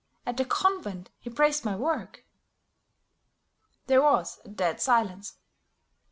"At 0.25 0.37
the 0.37 0.45
convent 0.45 1.11
he 1.19 1.29
praised 1.29 1.63
my 1.63 1.75
work." 1.75 2.25
There 3.85 4.01
was 4.01 4.39
a 4.43 4.49
dead 4.49 4.81
silence. 4.81 5.37